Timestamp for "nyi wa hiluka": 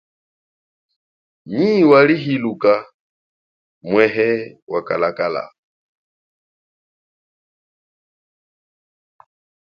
1.49-2.73